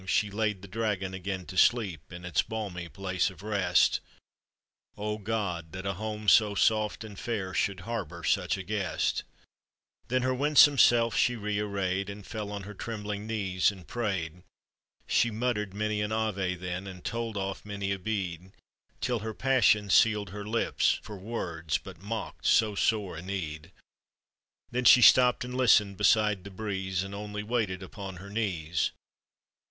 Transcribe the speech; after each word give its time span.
She 0.07 0.31
laid 0.31 0.63
the 0.63 0.67
dragon 0.67 1.13
again 1.13 1.45
to 1.45 1.55
sleep 1.55 2.11
In 2.11 2.25
its 2.25 2.41
balmy 2.41 2.89
place 2.89 3.29
of 3.29 3.43
rest: 3.43 3.99
O 4.97 5.19
God, 5.19 5.73
that 5.73 5.85
a 5.85 5.93
home 5.93 6.27
so 6.27 6.55
soft 6.55 7.03
and 7.03 7.19
fair 7.19 7.53
Should 7.53 7.81
harbor 7.81 8.23
such 8.23 8.57
a 8.57 8.63
guest! 8.63 9.23
442 10.09 10.09
APPENDIX. 10.09 10.09
Then 10.09 10.21
her 10.23 10.33
winsome 10.33 10.77
self 10.79 11.15
she 11.15 11.35
re 11.35 11.59
arrayed, 11.59 12.09
And 12.09 12.25
fell 12.25 12.51
on 12.51 12.63
her 12.63 12.73
trembling 12.73 13.27
knees 13.27 13.71
and 13.71 13.85
prayed. 13.85 14.41
She 15.05 15.29
muttered 15.29 15.75
many 15.75 16.01
an 16.01 16.11
Ave 16.11 16.55
then, 16.55 16.87
And 16.87 17.05
told 17.05 17.37
off 17.37 17.63
many 17.63 17.91
a 17.91 17.99
bead, 17.99 18.53
Till 19.01 19.19
her 19.19 19.35
passion 19.35 19.91
sealed 19.91 20.31
her 20.31 20.47
lips, 20.47 20.97
for 21.03 21.15
words 21.19 21.77
But 21.77 22.01
mocked 22.01 22.47
so 22.47 22.73
sore 22.73 23.17
a 23.17 23.21
need; 23.21 23.71
Then 24.71 24.85
she 24.85 25.03
stopped 25.03 25.45
and 25.45 25.53
listened 25.53 25.99
^beside 25.99 26.43
the 26.43 26.49
breeze, 26.49 27.03
And 27.03 27.13
only 27.13 27.43
waited 27.43 27.83
upon 27.83 28.15
her 28.15 28.31
knees. 28.31 28.93